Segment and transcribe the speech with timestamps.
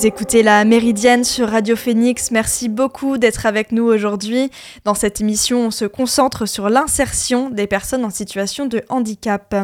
[0.00, 2.30] Vous écoutez la Méridienne sur Radio Phoenix.
[2.30, 4.50] Merci beaucoup d'être avec nous aujourd'hui.
[4.86, 9.54] Dans cette émission, on se concentre sur l'insertion des personnes en situation de handicap.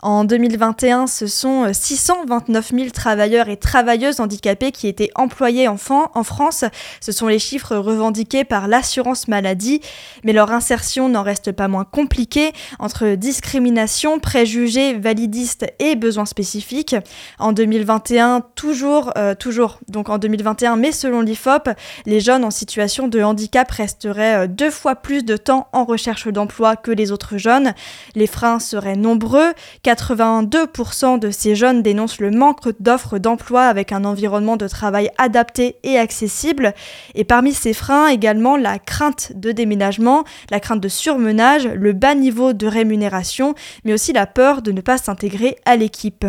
[0.00, 6.22] En 2021, ce sont 629 000 travailleurs et travailleuses handicapés qui étaient employés en, en
[6.22, 6.64] France.
[7.00, 9.80] Ce sont les chiffres revendiqués par l'assurance maladie.
[10.22, 16.94] Mais leur insertion n'en reste pas moins compliquée entre discrimination, préjugés, validistes et besoins spécifiques.
[17.40, 21.70] En 2021, toujours, euh, toujours donc en 2021, mais selon l'IFOP,
[22.06, 26.28] les jeunes en situation de handicap resteraient euh, deux fois plus de temps en recherche
[26.28, 27.74] d'emploi que les autres jeunes.
[28.14, 29.52] Les freins seraient nombreux.
[29.84, 35.76] 82% de ces jeunes dénoncent le manque d'offres d'emploi avec un environnement de travail adapté
[35.82, 36.74] et accessible.
[37.14, 42.14] Et parmi ces freins, également la crainte de déménagement, la crainte de surmenage, le bas
[42.14, 43.54] niveau de rémunération,
[43.84, 46.26] mais aussi la peur de ne pas s'intégrer à l'équipe.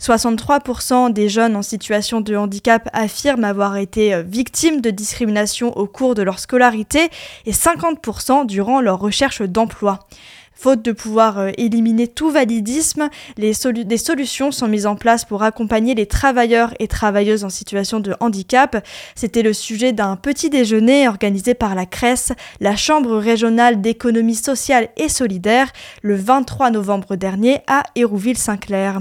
[0.00, 5.86] 63% des jeunes en situation de handicap affirment avoir été euh, victimes de discrimination au
[5.86, 7.08] cours de leur scolarité
[7.44, 10.00] et 50% durant leur recherche d'emploi.
[10.58, 13.52] Faute de pouvoir euh, éliminer tout validisme, des
[13.98, 18.82] solutions sont mises en place pour accompagner les travailleurs et travailleuses en situation de handicap.
[19.14, 24.88] C'était le sujet d'un petit déjeuner organisé par la CRES, la Chambre régionale d'économie sociale
[24.96, 28.98] et solidaire, le 23 novembre dernier à Hérouville-Saint-Clair.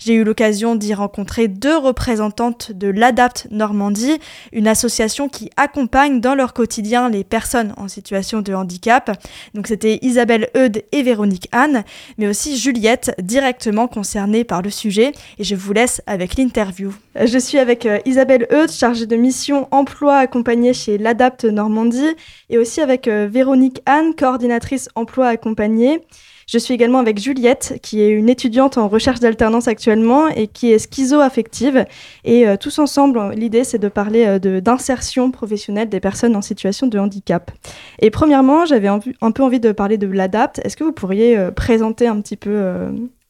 [0.00, 4.18] J'ai eu l'occasion d'y rencontrer deux représentantes de l'ADAPT Normandie,
[4.52, 9.16] une association qui accompagne dans leur quotidien les personnes en situation de handicap.
[9.54, 11.84] Donc c'était Isabelle Eudes Véronique Anne,
[12.18, 15.12] mais aussi Juliette, directement concernée par le sujet.
[15.38, 16.94] Et je vous laisse avec l'interview.
[17.14, 22.14] Je suis avec euh, Isabelle Eudes, chargée de mission emploi accompagnée chez l'ADAPT Normandie,
[22.50, 26.00] et aussi avec euh, Véronique Anne, coordinatrice emploi accompagnée.
[26.48, 30.70] Je suis également avec Juliette, qui est une étudiante en recherche d'alternance actuellement et qui
[30.70, 31.86] est schizo-affective.
[32.24, 36.86] Et euh, tous ensemble, l'idée, c'est de parler euh, d'insertion professionnelle des personnes en situation
[36.86, 37.50] de handicap.
[37.98, 40.60] Et premièrement, j'avais un, peu envie de parler de l'ADAPT.
[40.64, 42.62] Est-ce que vous pourriez euh, présenter un petit peu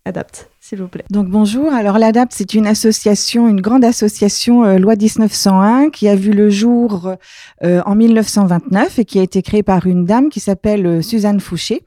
[0.04, 1.04] ADAPT s'il vous plaît?
[1.08, 1.72] Donc bonjour.
[1.72, 7.14] Alors l'ADAPT, c'est une association, une grande association loi 1901 qui a vu le jour
[7.62, 11.82] en 1929 et qui a été créée par une dame qui s'appelle Suzanne Fouché.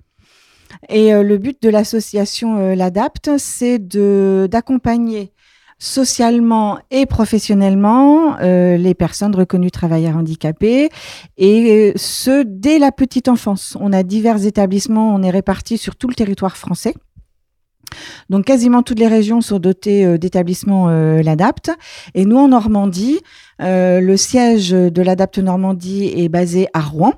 [0.88, 5.34] Et euh, le but de l'association euh, L'Adapte, c'est d'accompagner
[5.82, 10.90] socialement et professionnellement euh, les personnes reconnues travailleurs handicapés
[11.38, 13.78] et ce dès la petite enfance.
[13.80, 16.94] On a divers établissements, on est répartis sur tout le territoire français.
[18.30, 21.72] Donc quasiment toutes les régions sont dotées d'établissements l'Adapte
[22.14, 23.20] et nous en Normandie,
[23.60, 27.14] le siège de l'Adapte Normandie est basé à Rouen.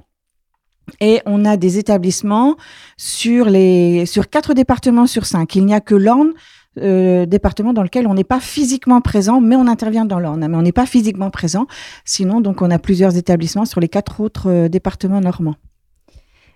[0.99, 2.57] Et on a des établissements
[2.97, 5.55] sur, les, sur quatre départements sur cinq.
[5.55, 6.31] Il n'y a que l'Orne,
[6.77, 10.47] euh, département dans lequel on n'est pas physiquement présent, mais on intervient dans l'Orne.
[10.47, 11.67] Mais on n'est pas physiquement présent.
[12.05, 15.55] Sinon, donc, on a plusieurs établissements sur les quatre autres euh, départements normands.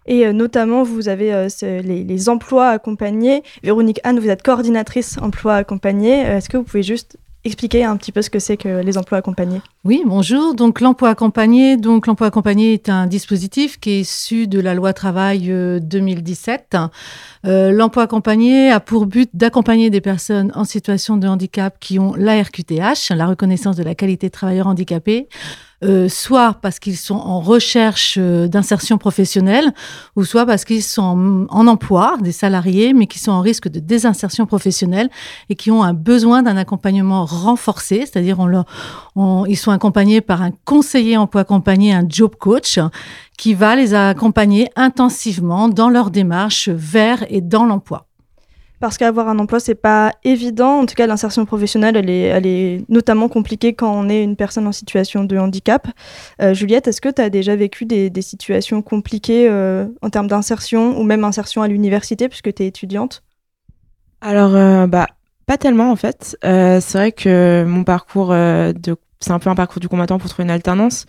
[0.07, 3.41] Et euh, notamment, vous avez les, les, emplois accompagnés.
[3.63, 6.19] Véronique Anne, vous êtes coordinatrice emploi accompagné.
[6.19, 9.19] Est-ce que vous pouvez juste expliquer un petit peu ce que c'est que les emplois
[9.19, 10.55] accompagnés Oui, bonjour.
[10.55, 14.93] Donc l'emploi accompagné, donc l'emploi accompagné est un dispositif qui est issu de la loi
[14.93, 16.75] travail 2017.
[16.75, 16.87] Euh,
[17.45, 22.15] euh, l'emploi accompagné a pour but d'accompagner des personnes en situation de handicap qui ont
[22.15, 25.29] la RQTH, la reconnaissance de la qualité de travailleur handicapé,
[25.83, 29.73] euh, soit parce qu'ils sont en recherche euh, d'insertion professionnelle,
[30.15, 33.79] ou soit parce qu'ils sont en, emploi, des salariés, mais qui sont en risque de
[33.79, 35.09] désinsertion professionnelle
[35.49, 38.65] et qui ont un besoin d'un accompagnement renforcé, c'est-à-dire on leur,
[39.47, 42.79] ils sont accompagnés par un conseiller emploi accompagné, un job coach,
[43.37, 48.07] qui va les accompagner intensivement dans leur démarche vers et dans l'emploi
[48.79, 50.79] parce qu'avoir un emploi, c'est pas évident.
[50.79, 54.35] En tout cas, l'insertion professionnelle, elle est, elle est notamment compliquée quand on est une
[54.35, 55.87] personne en situation de handicap.
[56.41, 60.99] Euh, Juliette, est-ce que tu as déjà vécu des, situations compliquées euh, en termes d'insertion
[60.99, 63.23] ou même insertion à l'université puisque tu es étudiante?
[64.21, 65.07] Alors, euh, bah,
[65.45, 66.37] pas tellement en fait.
[66.41, 68.95] c'est vrai que mon parcours, de...
[69.25, 71.05] c'est un peu un parcours du combattant pour trouver une alternance.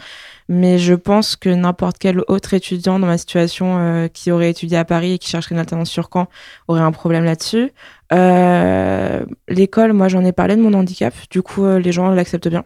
[0.48, 4.78] Mais je pense que n'importe quel autre étudiant dans ma situation euh, qui aurait étudié
[4.78, 6.28] à Paris et qui chercherait une alternance sur Caen
[6.68, 7.72] aurait un problème là-dessus.
[8.12, 12.48] Euh, l'école, moi j'en ai parlé de mon handicap, du coup euh, les gens l'acceptent
[12.48, 12.64] bien.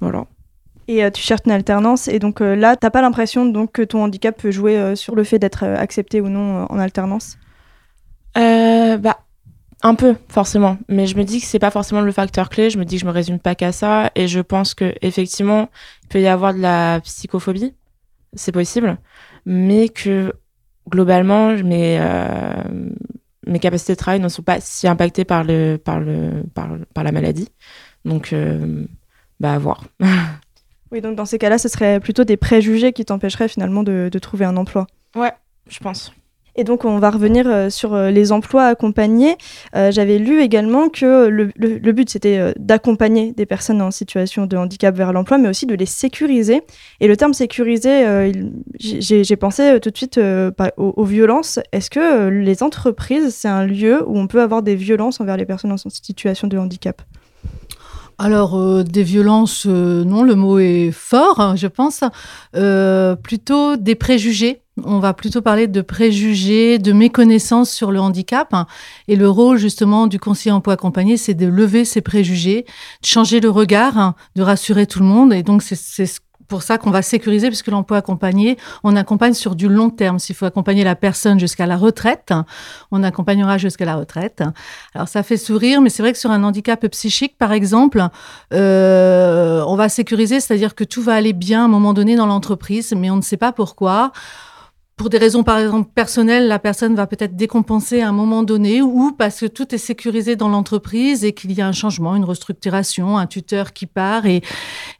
[0.00, 0.24] Voilà.
[0.88, 4.36] Et tu cherches une alternance et donc là, t'as pas l'impression donc que ton handicap
[4.36, 7.38] peut jouer sur le fait d'être accepté ou non en alternance?
[8.34, 9.18] Bah
[9.82, 10.78] un peu, forcément.
[10.88, 12.70] Mais je me dis que c'est pas forcément le facteur clé.
[12.70, 14.10] Je me dis que je me résume pas qu'à ça.
[14.14, 15.68] Et je pense que effectivement,
[16.04, 17.74] il peut y avoir de la psychophobie.
[18.34, 18.96] C'est possible.
[19.44, 20.32] Mais que
[20.88, 22.62] globalement, mes, euh,
[23.46, 27.04] mes capacités de travail ne sont pas si impactées par, le, par, le, par, par
[27.04, 27.48] la maladie.
[28.04, 28.84] Donc, euh,
[29.40, 29.84] bah, à voir.
[30.92, 34.18] oui, donc dans ces cas-là, ce serait plutôt des préjugés qui t'empêcheraient finalement de, de
[34.20, 34.86] trouver un emploi.
[35.16, 35.32] Ouais,
[35.68, 36.12] je pense.
[36.54, 39.36] Et donc, on va revenir euh, sur euh, les emplois accompagnés.
[39.74, 44.94] Euh, j'avais lu également que le, but, c'était d'accompagner des personnes en situation de handicap
[44.94, 46.60] vers l'emploi, mais aussi de les sécuriser.
[47.00, 48.32] Et le terme sécuriser,
[48.78, 51.58] j'ai pensé tout de suite aux, aux, violences.
[51.72, 55.46] Est-ce que les entreprises, c'est un lieu où on peut avoir des violences envers les
[55.46, 57.02] personnes en situation de handicap?
[58.22, 62.02] Alors, des violences, non, le mot est fort, hein, je pense.
[63.22, 68.54] plutôt des préjugés on va plutôt parler de préjugés, de méconnaissances sur le handicap.
[69.08, 72.64] Et le rôle justement du conseiller emploi accompagné, c'est de lever ces préjugés,
[73.02, 75.32] de changer le regard, de rassurer tout le monde.
[75.32, 76.06] Et donc c'est
[76.52, 80.18] pour ça qu'on va sécuriser, puisque l'emploi accompagné, on accompagne sur du long terme.
[80.18, 82.34] S'il faut accompagner la personne jusqu'à la retraite,
[82.90, 84.42] on accompagnera jusqu'à la retraite.
[84.94, 88.06] Alors ça fait sourire, mais c'est vrai que sur un handicap psychique, par exemple,
[88.52, 92.26] euh, on va sécuriser, c'est-à-dire que tout va aller bien à un moment donné dans
[92.26, 94.12] l'entreprise, mais on ne sait pas pourquoi
[95.02, 98.82] pour des raisons par exemple personnelles, la personne va peut-être décompenser à un moment donné
[98.82, 102.22] ou parce que tout est sécurisé dans l'entreprise et qu'il y a un changement, une
[102.24, 104.42] restructuration, un tuteur qui part et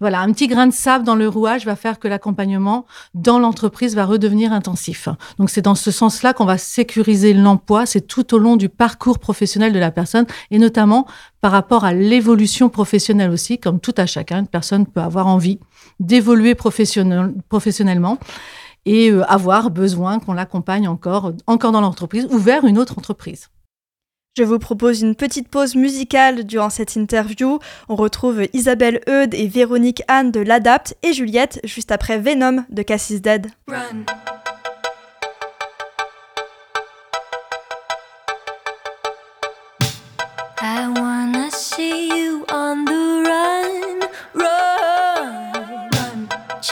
[0.00, 2.84] voilà, un petit grain de sable dans le rouage va faire que l'accompagnement
[3.14, 5.08] dans l'entreprise va redevenir intensif.
[5.38, 9.20] Donc c'est dans ce sens-là qu'on va sécuriser l'emploi, c'est tout au long du parcours
[9.20, 11.06] professionnel de la personne et notamment
[11.40, 15.60] par rapport à l'évolution professionnelle aussi, comme tout à chacun, une personne peut avoir envie
[16.00, 18.18] d'évoluer professionnellement
[18.86, 23.48] et euh, avoir besoin qu'on l'accompagne encore, encore dans l'entreprise ou vers une autre entreprise.
[24.34, 27.58] Je vous propose une petite pause musicale durant cette interview.
[27.90, 32.82] On retrouve Isabelle Eudes et Véronique Anne de l'Adapt et Juliette juste après Venom de
[32.82, 33.48] Cassis Dead.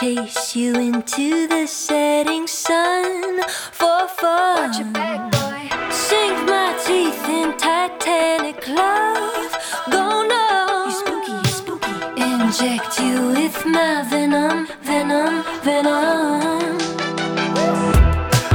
[0.01, 4.69] Chase you into the setting sun for fun.
[4.69, 5.91] Watch your back, boy.
[5.91, 9.53] Sink my teeth in Titanic love.
[9.91, 10.85] Go no.
[10.85, 11.93] You spooky, you spooky.
[12.17, 16.79] Inject you with my venom, venom, venom.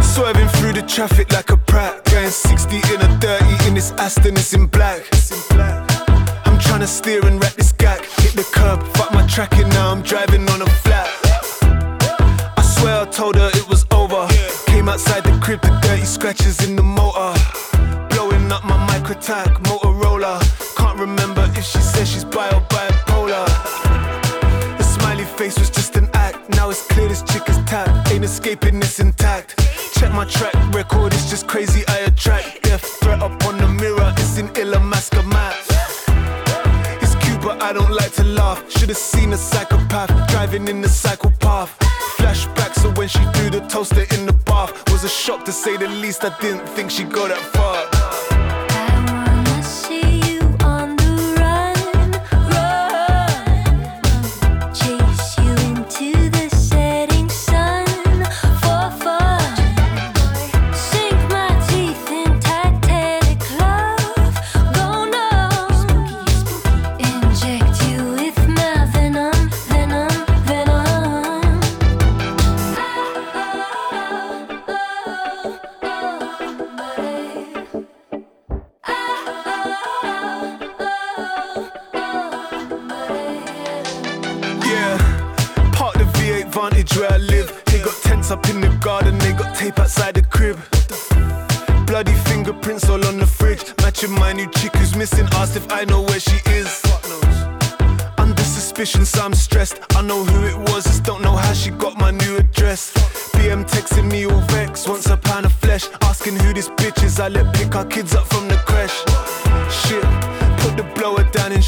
[0.02, 2.04] Swerving through the traffic like a prat.
[2.06, 5.00] Going 60 in a 30 in this Aston, it's in black.
[5.12, 5.78] It's in black.
[6.44, 8.00] I'm trying to steer and wrap this gag.
[8.18, 9.92] Hit the curb, fuck my tracking now.
[9.92, 10.85] I'm driving on a flat swear I
[13.16, 14.28] told her it was over.
[14.66, 17.32] Came outside the crib, the dirty scratches in the motor.
[18.10, 20.34] Blowing up my micro tag, Motorola.
[20.76, 23.46] Can't remember if she said she's bi or bipolar.
[24.76, 26.50] The smiley face was just an act.
[26.50, 28.12] Now it's clear this chick is tapped.
[28.12, 29.64] Ain't escaping this intact.
[29.94, 31.84] Check my track record, it's just crazy.
[31.88, 34.12] I attract death threat up on the mirror.
[34.18, 35.54] It's in Ilamasca map.
[37.02, 38.60] It's cute, but I don't like to laugh.
[38.70, 41.72] Should've seen a psychopath driving in the cycle path
[42.26, 42.74] flashback.
[42.74, 45.88] So when she threw the toaster in the bath, was a shock to say the
[45.88, 46.24] least.
[46.24, 48.25] I didn't think she'd go that far.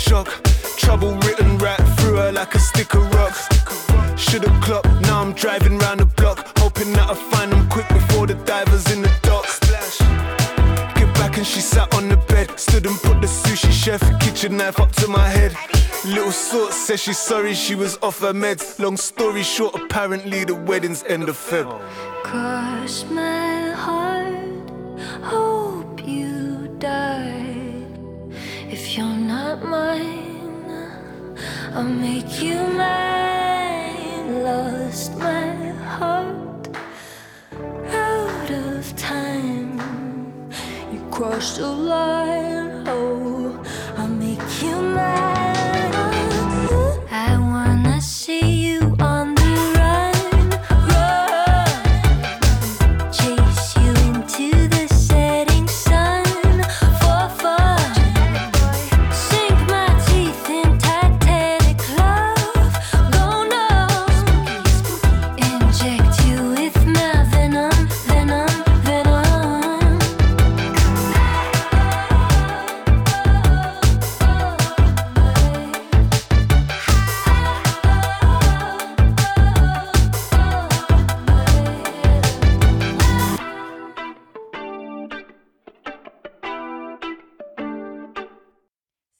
[0.08, 0.28] shock.
[0.76, 3.34] Trouble written right through her like a stick of rock.
[4.18, 6.38] Should've clocked, now I'm driving round the block.
[6.58, 9.44] Hoping that I find them quick before the divers in the dock.
[10.96, 12.58] Get back and she sat on the bed.
[12.58, 15.52] Stood and put the sushi chef kitchen knife up to my head.
[16.04, 18.78] Little sort says she's sorry she was off her meds.
[18.78, 21.68] Long story short, apparently the wedding's end of Feb.
[22.22, 24.70] Cross my heart,
[25.22, 27.37] hope you die.
[29.48, 31.38] Not mine,
[31.72, 34.42] I'll make you mine.
[34.44, 36.68] Lost my heart
[37.88, 39.80] out of time.
[40.92, 43.64] You crossed the line, oh,
[43.96, 45.27] I'll make you mine.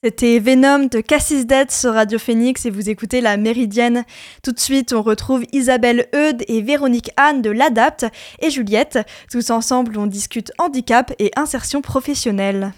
[0.01, 4.05] C'était Venom de Cassis Dead sur Radio Phoenix et vous écoutez La Méridienne.
[4.41, 8.05] Tout de suite, on retrouve Isabelle Eudes et Véronique Anne de l'ADAPT
[8.41, 8.99] et Juliette.
[9.29, 12.71] Tous ensemble, on discute handicap et insertion professionnelle.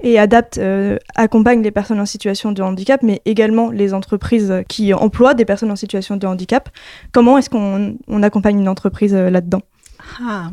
[0.00, 4.94] Et ADAPT euh, accompagne les personnes en situation de handicap, mais également les entreprises qui
[4.94, 6.70] emploient des personnes en situation de handicap.
[7.12, 9.60] Comment est-ce qu'on accompagne une entreprise euh, là-dedans?
[10.18, 10.50] Ah.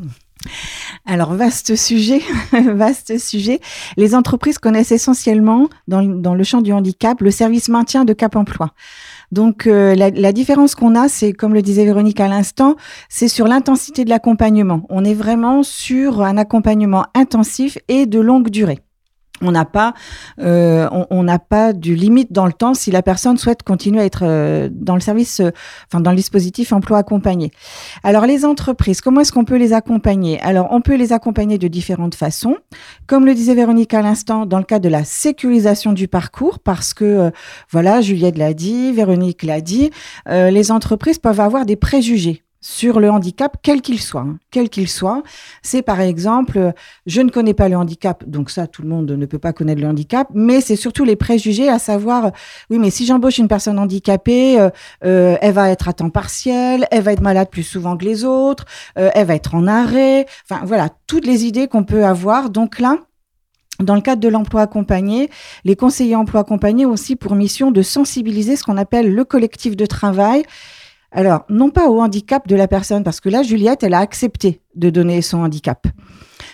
[1.06, 2.22] Alors, vaste sujet,
[2.54, 3.60] vaste sujet.
[3.98, 8.72] Les entreprises connaissent essentiellement, dans, le champ du handicap, le service maintien de Cap Emploi.
[9.32, 12.76] Donc, euh, la, différence qu'on a, c'est, comme le disait Véronique à l'instant,
[13.10, 14.86] c'est sur l'intensité de l'accompagnement.
[14.90, 18.80] On est vraiment sur un accompagnement intensif et de longue durée
[19.42, 19.94] on n'a pas,
[20.40, 24.06] euh, on n'a pas du limite dans le temps si la personne souhaite continuer à
[24.06, 25.52] être euh, dans le service, euh,
[25.88, 27.52] enfin dans le dispositif emploi accompagné.
[28.04, 30.40] Alors les entreprises, comment est-ce qu'on peut les accompagner?
[30.42, 32.58] Alors on peut les accompagner de différentes façons,
[33.08, 36.94] comme le disait Véronique à l'instant, dans le cadre de la sécurisation du parcours, parce
[36.94, 37.32] que
[37.72, 39.92] voilà, Juliette l'a dit, Véronique l'a dit,
[40.28, 44.22] les entreprises peuvent avoir des préjugés sur le handicap, quel qu'il soit.
[44.22, 44.38] Hein.
[44.52, 45.24] quel qu'il soit.
[45.64, 46.74] C'est par exemple,
[47.08, 49.82] je ne connais pas le handicap, donc ça, tout le monde ne peut pas connaître
[49.82, 52.32] le handicap, mais c'est surtout les préjugés, à savoir,
[52.70, 54.70] oui, mais si j'embauche une personne handicapée, euh,
[55.04, 58.24] euh, elle va être à temps partiel, elle va être malade plus souvent que les
[58.24, 58.66] autres,
[58.98, 60.26] euh, elle va être en arrêt.
[60.50, 62.50] Enfin, voilà, toutes les idées qu'on peut avoir.
[62.50, 62.98] Donc là,
[63.80, 65.30] dans le cadre de l'emploi accompagné,
[65.64, 69.76] les conseillers emploi accompagné ont aussi pour mission de sensibiliser ce qu'on appelle le collectif
[69.76, 70.44] de travail
[71.12, 74.62] alors, non pas au handicap de la personne, parce que là, Juliette, elle a accepté
[74.76, 75.86] de donner son handicap.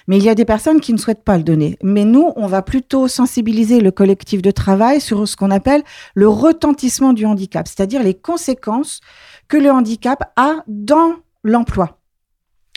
[0.08, 1.78] Mais il y a des personnes qui ne souhaitent pas le donner.
[1.84, 5.84] Mais nous, on va plutôt sensibiliser le collectif de travail sur ce qu'on appelle
[6.16, 9.02] le retentissement du handicap, c'est-à-dire les conséquences
[9.48, 11.97] que le handicap a dans l'emploi.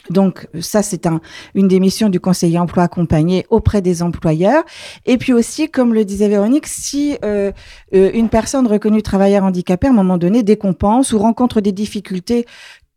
[0.08, 1.20] Donc ça, c'est un,
[1.54, 4.64] une des missions du conseiller emploi accompagné auprès des employeurs.
[5.06, 7.52] Et puis aussi, comme le disait Véronique, si euh,
[7.94, 12.46] euh, une personne reconnue travailleur handicapé, à un moment donné, décompense ou rencontre des difficultés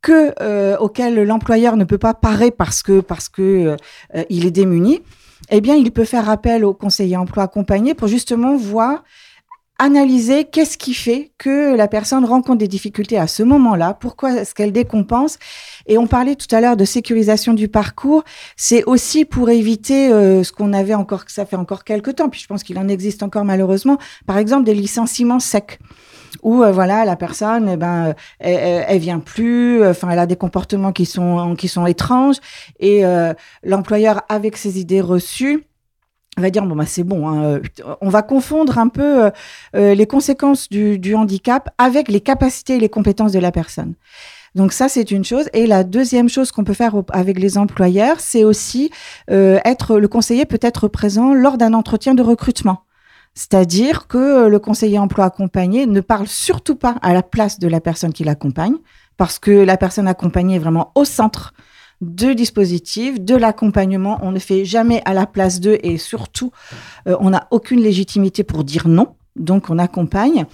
[0.02, 3.78] que euh, auxquelles l'employeur ne peut pas parer parce que parce que
[4.30, 5.02] il est démuni,
[5.50, 9.04] eh bien, il peut faire appel au conseiller emploi accompagné pour justement voir
[9.84, 14.56] analyser qu'est-ce qui fait que la personne rencontre des difficultés à ce moment-là, pourquoi est-ce
[14.56, 15.38] qu'elle décompense.
[15.88, 18.24] Et on parlait tout à l'heure de sécurisation du parcours,
[18.56, 22.40] c'est aussi pour éviter euh, ce qu'on avait encore, ça fait encore quelques temps, puis
[22.40, 25.80] je pense qu'il en existe encore malheureusement, par exemple des licenciements secs
[26.42, 30.36] où euh, voilà la personne eh ben elle, elle, vient plus enfin elle a des
[30.36, 32.38] comportements qui sont qui sont étranges
[32.80, 35.68] et euh, l'employeur avec ses idées reçues
[36.42, 37.60] va dire bon bah c'est bon hein, euh,
[38.02, 39.30] on va confondre un peu euh,
[39.76, 43.94] euh, les conséquences du, du, handicap avec les capacités et les compétences de la personne.
[44.56, 45.50] Donc ça c'est une chose.
[45.54, 48.92] Et la deuxième chose qu'on peut faire avec les employeurs c'est aussi
[49.30, 52.84] être le conseiller peut être présent lors d'un entretien de recrutement.
[53.36, 57.82] C'est-à-dire que le conseiller emploi accompagné ne parle surtout pas à la place de la
[57.82, 58.76] personne qui l'accompagne
[59.18, 61.54] parce que la personne accompagnée est vraiment au centre
[62.02, 64.20] de dispositifs, de l'accompagnement.
[64.22, 66.52] On ne fait jamais à la place d'eux et surtout,
[67.08, 69.16] euh, on n'a aucune légitimité pour dire non.
[69.36, 70.46] Donc, on accompagne.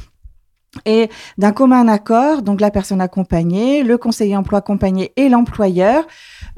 [0.86, 6.06] Et d'un commun accord, donc la personne accompagnée, le conseiller emploi accompagné et l'employeur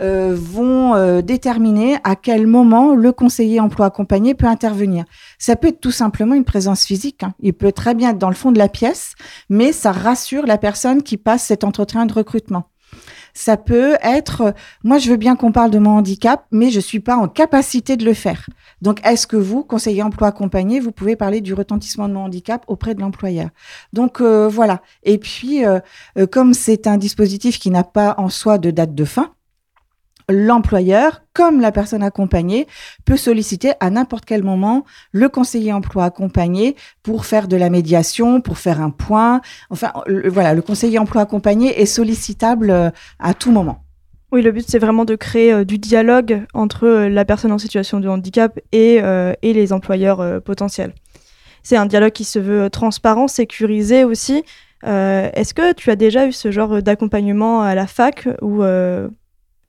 [0.02, 5.06] euh, vont euh, déterminer à quel moment le conseiller emploi accompagné peut intervenir.
[5.40, 7.24] Ça peut être tout simplement une présence physique.
[7.24, 7.34] Hein.
[7.40, 9.14] Il peut très bien être dans le fond de la pièce,
[9.50, 12.71] mais ça rassure la personne qui passe cet entretien de recrutement.
[13.34, 17.00] Ça peut être, moi je veux bien qu'on parle de mon handicap, mais je suis
[17.00, 18.48] pas en capacité de le faire.
[18.82, 22.64] Donc est-ce que vous, conseiller emploi accompagné, vous pouvez parler du retentissement de mon handicap
[22.68, 23.50] auprès de l'employeur?
[23.94, 24.82] Donc euh, voilà.
[25.04, 25.80] Et puis, euh,
[26.18, 29.32] euh, comme c'est un dispositif qui n'a pas en soi de date de fin,
[30.32, 32.68] l'employeur, comme la personne accompagnée,
[33.06, 38.42] peut solliciter à n'importe quel moment le conseiller emploi accompagné pour faire de la médiation,
[38.42, 39.42] pour faire un point.
[39.70, 39.92] Enfin,
[40.26, 43.84] voilà, le conseiller emploi accompagné est sollicitable euh, à tout moment.
[44.32, 47.58] Oui, le but, c'est vraiment de créer euh, du dialogue entre euh, la personne en
[47.58, 49.02] situation de handicap et,
[49.42, 50.94] et les employeurs potentiels.
[51.64, 54.44] C'est un dialogue qui se veut transparent, sécurisé aussi.
[54.84, 58.64] Est-ce que tu as déjà eu ce genre d'accompagnement à la fac ou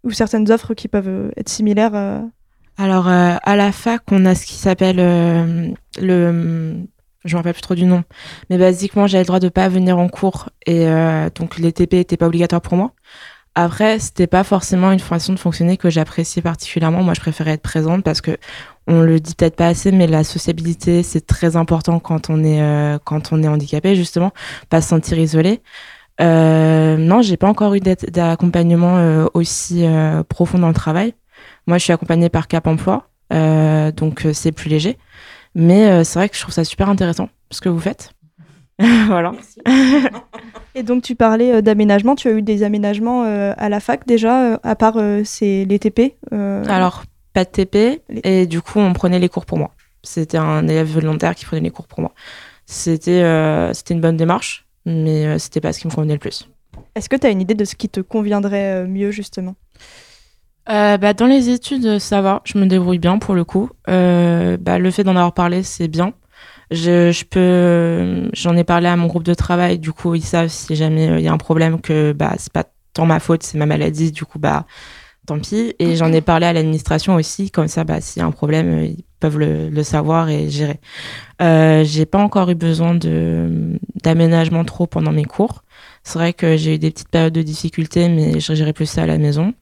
[0.05, 2.21] ou certaines offres qui peuvent euh, être similaires euh
[2.79, 4.97] Alors, euh, à la fac, on a ce qui s'appelle
[6.01, 6.77] le.
[7.25, 8.03] Je me rappelle plus trop du nom.
[8.51, 10.49] Mais basiquement, j'avais le droit de pas venir en cours.
[10.67, 10.87] Et
[11.37, 12.95] donc, les TP n'étaient pas obligatoires pour moi.
[13.55, 17.05] Après, c'était pas forcément une façon de fonctionner que j'appréciais particulièrement.
[17.05, 18.37] Moi, je préférais être présente parce que
[18.89, 22.99] on le dit peut-être pas assez, mais la sociabilité, c'est très important quand on est
[23.05, 24.33] quand on est handicapé, justement,
[24.69, 25.61] pas se sentir isolé.
[26.21, 31.15] Euh, non, j'ai pas encore eu d'accompagnement euh, aussi euh, profond dans le travail.
[31.67, 34.99] Moi, je suis accompagnée par Cap Emploi, donc c'est plus léger.
[35.55, 38.13] Mais c'est vrai que je trouve ça super intéressant ce que vous faites.
[39.07, 39.33] voilà.
[40.75, 44.75] Et donc tu parlais d'aménagement, tu as eu des aménagements à la fac déjà, à
[44.75, 49.47] part c'est les TP Alors, pas de TP, et du coup on prenait les cours
[49.47, 49.71] pour moi.
[50.03, 52.13] C'était un élève volontaire qui prenait les cours pour moi.
[52.67, 53.23] C'était
[53.73, 56.49] c'était une bonne démarche, mais c'était pas ce qui me convenait le plus.
[56.95, 59.55] Est-ce que tu as une idée de ce qui te conviendrait mieux justement?
[60.69, 63.71] Euh, bah, dans les études, ça va, je me débrouille bien pour le coup.
[63.89, 66.13] Euh, bah, le fait d'en avoir parlé, c'est bien.
[66.71, 70.49] Je, je peux, j'en ai parlé à mon groupe de travail, du coup, ils savent
[70.49, 73.59] si jamais il y a un problème que bah, c'est pas tant ma faute, c'est
[73.59, 74.67] ma maladie, du coup, bah,
[75.27, 75.75] tant pis.
[75.79, 78.85] Et j'en ai parlé à l'administration aussi, comme ça, bah, s'il y a un problème,
[78.85, 80.81] ils peuvent le, le savoir et gérer.
[81.41, 85.65] Euh, j'ai pas encore eu besoin de, d'aménagement trop pendant mes cours.
[86.05, 89.03] C'est vrai que j'ai eu des petites périodes de difficultés, mais je gérerai plus ça
[89.05, 89.55] à la maison.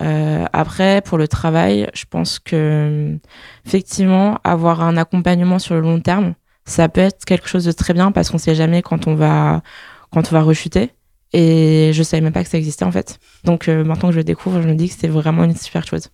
[0.00, 3.18] Euh, après, pour le travail, je pense que
[3.66, 7.92] effectivement, avoir un accompagnement sur le long terme, ça peut être quelque chose de très
[7.94, 9.62] bien parce qu'on sait jamais quand on va
[10.10, 10.92] quand on va rechuter.
[11.32, 13.18] Et je savais même pas que ça existait en fait.
[13.44, 15.86] Donc euh, maintenant que je le découvre, je me dis que c'est vraiment une super
[15.86, 16.08] chose.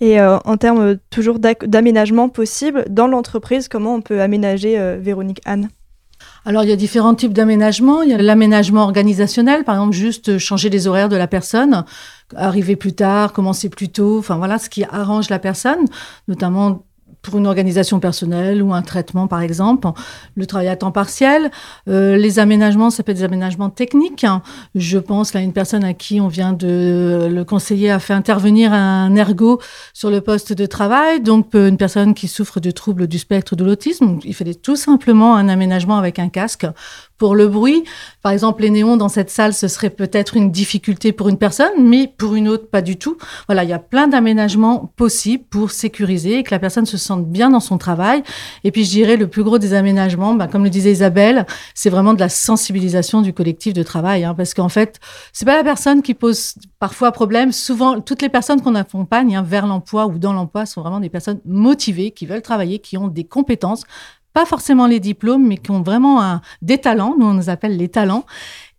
[0.00, 5.70] Et euh, en termes toujours d'aménagement possible dans l'entreprise, comment on peut aménager Véronique Anne?
[6.44, 8.02] Alors, il y a différents types d'aménagement.
[8.02, 11.84] Il y a l'aménagement organisationnel, par exemple, juste changer les horaires de la personne,
[12.34, 15.84] arriver plus tard, commencer plus tôt, enfin voilà, ce qui arrange la personne,
[16.26, 16.84] notamment
[17.22, 19.88] pour une organisation personnelle ou un traitement, par exemple,
[20.34, 21.50] le travail à temps partiel.
[21.88, 24.26] Euh, les aménagements, ça peut être des aménagements techniques.
[24.74, 28.72] Je pense à une personne à qui on vient de le conseiller a fait intervenir
[28.72, 29.60] un ergo
[29.92, 33.64] sur le poste de travail, donc une personne qui souffre de troubles du spectre de
[33.64, 34.18] l'autisme.
[34.24, 36.66] Il fallait tout simplement un aménagement avec un casque
[37.18, 37.84] pour le bruit.
[38.22, 41.72] Par exemple, les néons dans cette salle, ce serait peut-être une difficulté pour une personne,
[41.78, 43.18] mais pour une autre, pas du tout.
[43.46, 47.26] Voilà, il y a plein d'aménagements possibles pour sécuriser et que la personne se sente
[47.26, 48.22] bien dans son travail.
[48.64, 51.90] Et puis, je dirais, le plus gros des aménagements, bah, comme le disait Isabelle, c'est
[51.90, 55.00] vraiment de la sensibilisation du collectif de travail, hein, parce qu'en fait,
[55.32, 57.52] c'est pas la personne qui pose parfois problème.
[57.52, 61.10] Souvent, toutes les personnes qu'on accompagne hein, vers l'emploi ou dans l'emploi sont vraiment des
[61.10, 63.84] personnes motivées, qui veulent travailler, qui ont des compétences
[64.38, 67.16] pas forcément les diplômes, mais qui ont vraiment des talents.
[67.18, 68.24] Nous, on nous appelle les talents.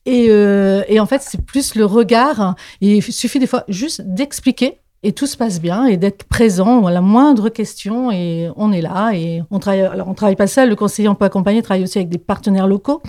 [0.06, 2.56] Et, euh, et en fait, c'est plus le regard.
[2.80, 6.92] il suffit des fois juste d'expliquer et tout se passe bien et d'être présent à
[6.92, 9.82] la moindre question et on est là et on travaille.
[9.82, 10.70] Alors, on travaille pas seul.
[10.70, 13.02] Le conseiller peut accompagner travaille aussi avec des partenaires locaux.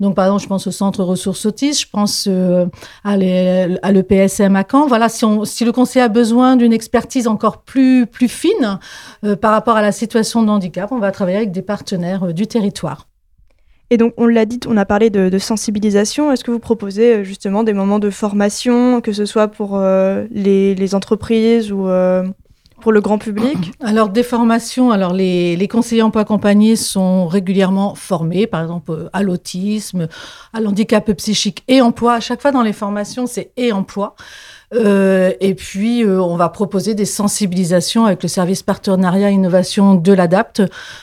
[0.00, 2.66] Donc, par exemple, je pense au Centre Ressources Autistes, je pense euh,
[3.02, 4.86] à l'EPSM à, Caen.
[4.86, 5.24] Voilà, si,
[5.64, 8.78] le conseiller a besoin d'une expertise encore plus, plus fine
[9.24, 12.32] euh, par rapport à la situation de handicap, on va travailler avec des partenaires euh,
[12.32, 13.08] du territoire.
[13.88, 16.32] Et donc, on l'a dit, on a parlé de, sensibilisation.
[16.32, 20.94] Est-ce que vous proposez justement des moments de formation, que ce soit pour les, les,
[20.96, 21.86] entreprises ou
[22.80, 24.90] pour le grand public Alors, des formations.
[24.90, 30.08] Alors, les, les conseillers emploi accompagnés sont régulièrement formés, par exemple, euh, à l'autisme,
[30.52, 32.14] à l'handicap psychique et emploi.
[32.14, 34.14] À chaque fois dans les formations, c'est et emploi.
[34.74, 40.12] Euh, et puis, euh, on va proposer des sensibilisations avec le service partenariat innovation de
[40.12, 40.62] l'ADAPT,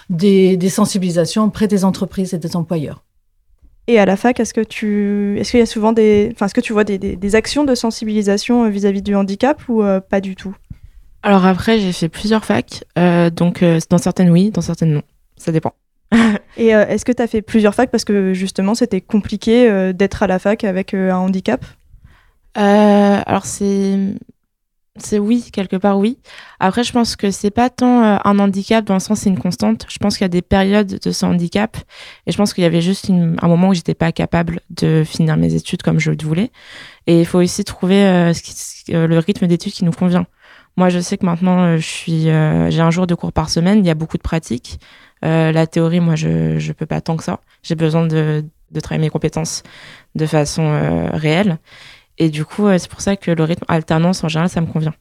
[0.09, 3.03] des, des sensibilisations auprès des entreprises et des employeurs.
[3.87, 6.53] Et à la fac, est-ce que tu, est-ce qu'il y a souvent des, enfin, est-ce
[6.53, 10.37] que tu vois des, des, des actions de sensibilisation vis-à-vis du handicap ou pas du
[10.37, 10.55] tout?
[11.23, 15.03] Alors après, j'ai fait plusieurs facs, euh, donc euh, dans certaines oui, dans certaines non.
[15.37, 15.73] Ça dépend.
[16.57, 20.21] Et euh, est-ce que tu as fait plusieurs facs parce que justement c'était compliqué d'être
[20.21, 21.65] à la fac avec un handicap?
[22.55, 23.97] Alors c'est
[24.97, 26.19] c'est oui, quelque part oui.
[26.59, 29.87] Après, je pense que c'est pas tant un handicap dans le sens c'est une constante.
[29.89, 31.77] Je pense qu'il y a des périodes de ce handicap
[32.27, 35.35] et je pense qu'il y avait juste un moment où j'étais pas capable de finir
[35.37, 36.51] mes études comme je le voulais.
[37.07, 38.33] Et il faut aussi trouver
[38.89, 40.27] le rythme d'études qui nous convient.
[40.75, 43.79] Moi, je sais que maintenant, euh, euh, j'ai un jour de cours par semaine.
[43.79, 44.79] Il y a beaucoup de pratiques.
[45.23, 47.41] Euh, la théorie, moi, je je peux pas tant que ça.
[47.61, 49.63] J'ai besoin de, de travailler mes compétences
[50.15, 51.57] de façon réelle.
[52.17, 54.93] Et du coup, c'est pour ça que le rythme alternance, en général, ça me convient.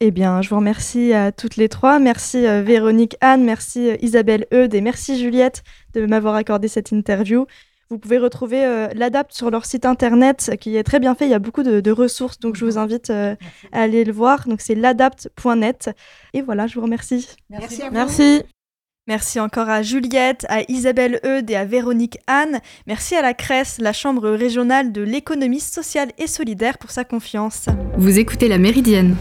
[0.00, 1.98] Eh bien, je vous remercie à toutes les trois.
[1.98, 5.62] Merci Véronique Anne, merci Isabelle Eudes et merci Juliette
[5.94, 7.46] de m'avoir accordé cette interview.
[7.88, 11.26] Vous pouvez retrouver euh, l'Adapt sur leur site internet qui est très bien fait.
[11.26, 13.36] Il y a beaucoup de, ressources, donc je vous invite euh,
[13.72, 14.48] à aller le voir.
[14.48, 15.90] Donc c'est l'adapt.net.
[16.34, 17.28] Et voilà, je vous remercie.
[17.48, 17.82] Merci.
[17.92, 18.42] Merci.
[19.08, 22.58] Merci encore à Juliette, à Isabelle Eudes et à Véronique Anne.
[22.88, 27.66] Merci à la CRES, la Chambre régionale de l'économie sociale et solidaire, pour sa confiance.
[27.96, 29.14] Vous écoutez La Méridienne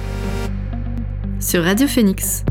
[1.40, 2.44] sur Radio Phoenix.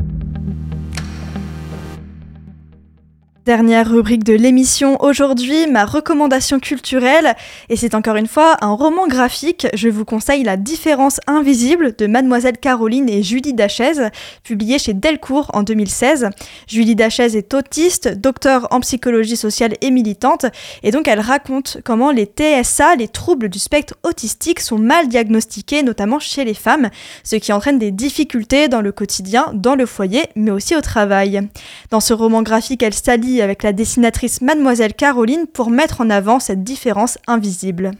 [3.45, 7.35] Dernière rubrique de l'émission aujourd'hui, ma recommandation culturelle,
[7.69, 9.67] et c'est encore une fois un roman graphique.
[9.75, 14.09] Je vous conseille La différence invisible de Mademoiselle Caroline et Julie Dachaise,
[14.41, 16.31] publié chez Delcourt en 2016.
[16.67, 20.47] Julie Dachaise est autiste, docteur en psychologie sociale et militante,
[20.81, 25.83] et donc elle raconte comment les TSA, les troubles du spectre autistique, sont mal diagnostiqués,
[25.83, 26.89] notamment chez les femmes,
[27.23, 31.47] ce qui entraîne des difficultés dans le quotidien, dans le foyer, mais aussi au travail.
[31.91, 36.39] Dans ce roman graphique, elle s'allie avec la dessinatrice Mademoiselle Caroline pour mettre en avant
[36.39, 37.91] cette différence invisible.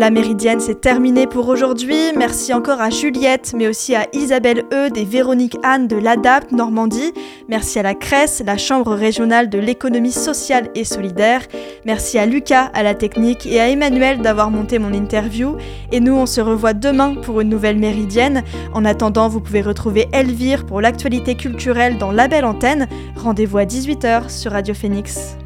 [0.00, 2.14] La Méridienne, c'est terminé pour aujourd'hui.
[2.16, 7.12] Merci encore à Juliette, mais aussi à Isabelle Eudes et Véronique Anne de l'ADAPT Normandie.
[7.50, 11.42] Merci à la CRES, la Chambre régionale de l'économie sociale et solidaire.
[11.84, 15.58] Merci à Lucas, à la technique, et à Emmanuel d'avoir monté mon interview.
[15.92, 18.42] Et nous, on se revoit demain pour une nouvelle Méridienne.
[18.72, 22.88] En attendant, vous pouvez retrouver Elvire pour l'actualité culturelle dans La Belle Antenne.
[23.16, 25.36] Rendez-vous à 18h sur Radio Phoenix.